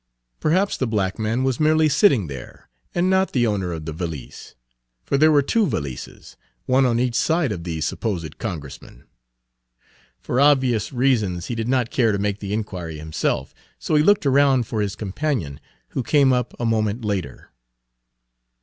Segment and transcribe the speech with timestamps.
[0.39, 4.55] Perhaps the black man was merely sitting there, and not the owner of the valise!
[5.03, 9.03] For there were two valises, one on each side of the supposed Congressman.
[10.19, 14.25] For obvious reasons he did not care to make the inquiry himself, so he looked
[14.25, 15.59] around for his companion,
[15.89, 17.51] who came up a moment later.